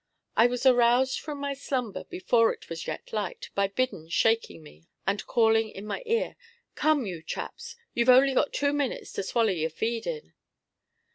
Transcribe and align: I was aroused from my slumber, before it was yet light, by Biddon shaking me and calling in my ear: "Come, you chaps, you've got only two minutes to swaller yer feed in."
I 0.35 0.47
was 0.47 0.65
aroused 0.65 1.19
from 1.19 1.37
my 1.37 1.53
slumber, 1.53 2.05
before 2.05 2.51
it 2.51 2.69
was 2.69 2.87
yet 2.87 3.13
light, 3.13 3.51
by 3.53 3.67
Biddon 3.67 4.09
shaking 4.09 4.63
me 4.63 4.87
and 5.05 5.23
calling 5.27 5.69
in 5.69 5.85
my 5.85 6.01
ear: 6.07 6.37
"Come, 6.73 7.05
you 7.05 7.21
chaps, 7.21 7.75
you've 7.93 8.07
got 8.07 8.17
only 8.23 8.35
two 8.51 8.73
minutes 8.73 9.13
to 9.13 9.21
swaller 9.21 9.51
yer 9.55 9.69
feed 9.69 10.07
in." 10.07 10.33